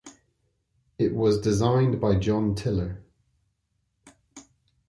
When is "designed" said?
1.41-2.01